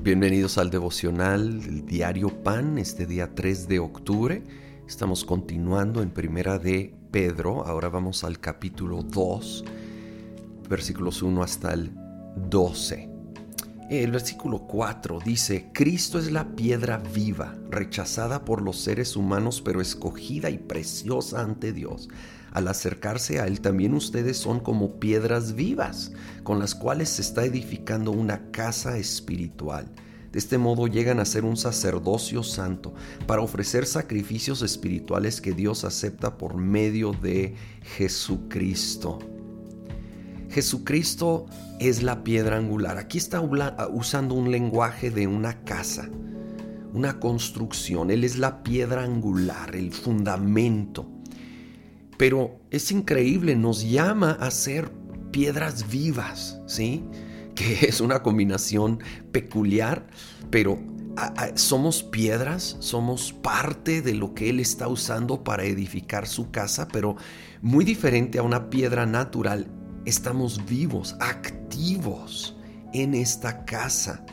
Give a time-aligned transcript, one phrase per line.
[0.00, 4.44] Bienvenidos al devocional del diario Pan, este día 3 de octubre.
[4.86, 7.66] Estamos continuando en Primera de Pedro.
[7.66, 9.64] Ahora vamos al capítulo 2,
[10.70, 11.90] versículos 1 hasta el
[12.48, 13.17] 12.
[13.90, 19.80] El versículo 4 dice, Cristo es la piedra viva, rechazada por los seres humanos, pero
[19.80, 22.10] escogida y preciosa ante Dios.
[22.52, 26.12] Al acercarse a Él, también ustedes son como piedras vivas,
[26.42, 29.90] con las cuales se está edificando una casa espiritual.
[30.32, 32.92] De este modo llegan a ser un sacerdocio santo
[33.26, 37.54] para ofrecer sacrificios espirituales que Dios acepta por medio de
[37.96, 39.37] Jesucristo.
[40.58, 41.46] Jesucristo
[41.78, 42.98] es la piedra angular.
[42.98, 46.10] Aquí está usando un lenguaje de una casa,
[46.92, 48.10] una construcción.
[48.10, 51.08] Él es la piedra angular, el fundamento.
[52.16, 54.90] Pero es increíble, nos llama a ser
[55.30, 57.04] piedras vivas, ¿sí?
[57.54, 58.98] Que es una combinación
[59.30, 60.08] peculiar,
[60.50, 60.80] pero
[61.54, 67.14] somos piedras, somos parte de lo que Él está usando para edificar su casa, pero
[67.62, 69.77] muy diferente a una piedra natural
[70.08, 72.56] estamos vivos, activos
[72.92, 74.24] en esta casa.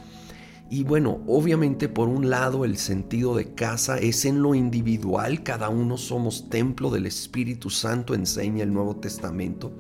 [0.70, 5.70] Y bueno, obviamente por un lado el sentido de casa es en lo individual, cada
[5.70, 9.74] uno somos templo del Espíritu Santo, enseña el Nuevo Testamento,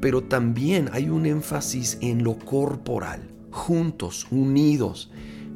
[0.00, 5.10] pero también hay un énfasis en lo corporal, juntos, unidos,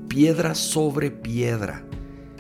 [0.09, 1.85] piedra sobre piedra,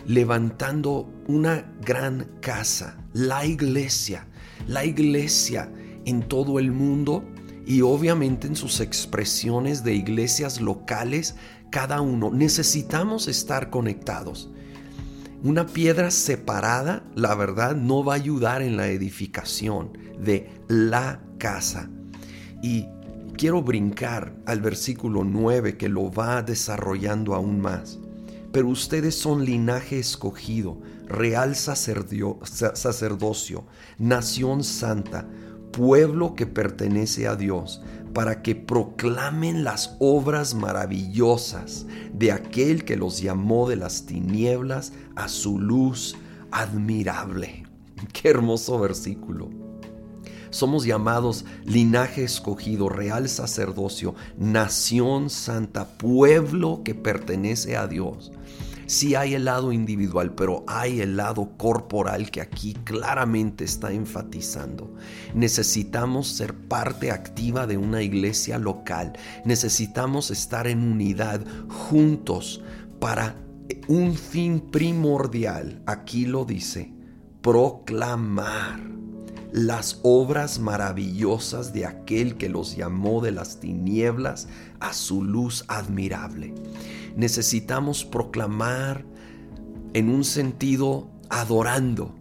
[0.06, 4.28] levantando una gran casa, la iglesia,
[4.69, 5.72] la iglesia
[6.05, 7.25] en todo el mundo
[7.67, 11.36] y obviamente en sus expresiones de iglesias locales,
[11.70, 12.31] cada uno.
[12.31, 14.50] Necesitamos estar conectados.
[15.42, 21.91] Una piedra separada, la verdad, no va a ayudar en la edificación de la casa.
[22.62, 22.87] Y
[23.37, 27.98] quiero brincar al versículo 9 que lo va desarrollando aún más.
[28.53, 30.78] Pero ustedes son linaje escogido,
[31.09, 32.37] real sacerdocio,
[33.98, 35.27] nación santa
[35.72, 37.83] pueblo que pertenece a Dios,
[38.15, 45.28] para que proclamen las obras maravillosas de aquel que los llamó de las tinieblas a
[45.28, 46.16] su luz
[46.50, 47.65] admirable.
[48.12, 49.50] Qué hermoso versículo.
[50.50, 58.31] Somos llamados linaje escogido, real sacerdocio, nación santa, pueblo que pertenece a Dios
[58.92, 64.94] Sí hay el lado individual, pero hay el lado corporal que aquí claramente está enfatizando.
[65.34, 69.14] Necesitamos ser parte activa de una iglesia local.
[69.47, 72.62] Necesitamos estar en unidad, juntos,
[73.00, 73.34] para
[73.88, 75.80] un fin primordial.
[75.86, 76.92] Aquí lo dice,
[77.41, 78.78] proclamar
[79.53, 84.48] las obras maravillosas de aquel que los llamó de las tinieblas
[84.80, 86.53] a su luz admirable
[87.17, 89.05] necesitamos proclamar
[89.95, 92.15] en un sentido adorando,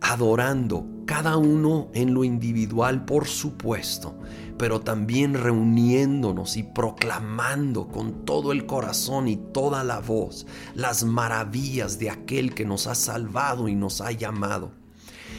[0.00, 4.16] adorando, cada uno en lo individual, por supuesto,
[4.56, 11.98] pero también reuniéndonos y proclamando con todo el corazón y toda la voz las maravillas
[11.98, 14.72] de aquel que nos ha salvado y nos ha llamado.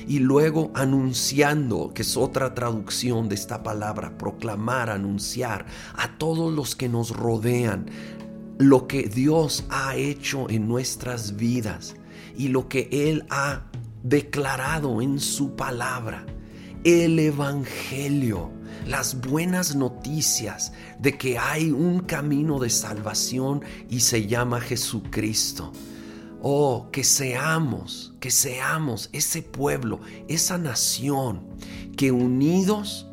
[0.05, 5.65] Y luego anunciando, que es otra traducción de esta palabra, proclamar, anunciar
[5.95, 7.85] a todos los que nos rodean
[8.57, 11.95] lo que Dios ha hecho en nuestras vidas
[12.37, 13.63] y lo que Él ha
[14.03, 16.25] declarado en su palabra.
[16.83, 18.51] El Evangelio,
[18.85, 25.71] las buenas noticias de que hay un camino de salvación y se llama Jesucristo.
[26.41, 31.47] Oh, que seamos, que seamos ese pueblo, esa nación,
[31.95, 33.07] que unidos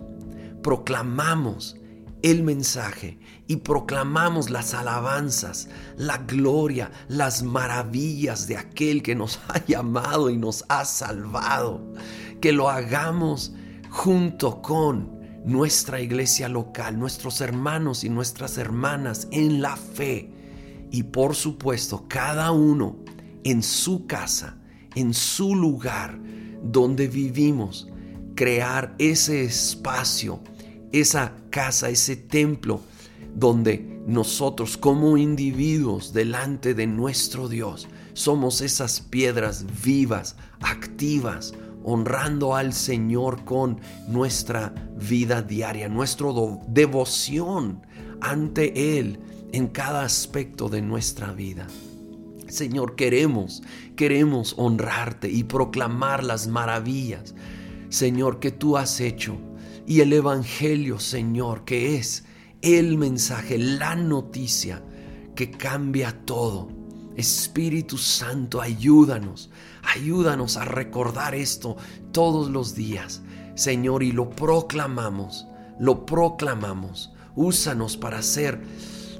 [0.64, 1.76] proclamamos
[2.22, 9.64] el mensaje y proclamamos las alabanzas, la gloria, las maravillas de aquel que nos ha
[9.64, 11.94] llamado y nos ha salvado.
[12.40, 13.52] Que lo hagamos
[13.90, 20.30] junto con nuestra iglesia local, nuestros hermanos y nuestras hermanas en la fe.
[20.90, 22.96] Y por supuesto, cada uno
[23.44, 24.58] en su casa,
[24.94, 26.18] en su lugar
[26.62, 27.88] donde vivimos,
[28.34, 30.40] crear ese espacio
[30.92, 32.80] esa casa, ese templo
[33.34, 42.72] donde nosotros como individuos delante de nuestro Dios somos esas piedras vivas, activas, honrando al
[42.72, 46.28] Señor con nuestra vida diaria, nuestra
[46.68, 47.86] devoción
[48.20, 49.18] ante Él
[49.52, 51.66] en cada aspecto de nuestra vida.
[52.48, 53.62] Señor, queremos,
[53.96, 57.34] queremos honrarte y proclamar las maravillas,
[57.88, 59.38] Señor, que tú has hecho
[59.90, 62.22] y el Evangelio, Señor, que es
[62.62, 64.84] el mensaje, la noticia
[65.34, 66.68] que cambia todo.
[67.16, 69.50] Espíritu Santo, ayúdanos,
[69.82, 71.76] ayúdanos a recordar esto
[72.12, 73.22] todos los días,
[73.56, 75.48] Señor, y lo proclamamos,
[75.80, 77.12] lo proclamamos.
[77.34, 78.60] Úsanos para ser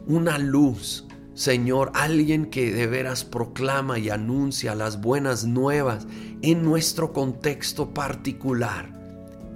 [0.06, 6.06] una luz, Señor, alguien que de veras proclama y anuncia las buenas nuevas
[6.43, 9.00] en nuestro contexto particular,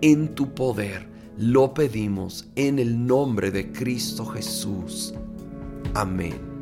[0.01, 1.07] en tu poder.
[1.37, 5.15] Lo pedimos en el nombre de Cristo Jesús.
[5.95, 6.54] Amén.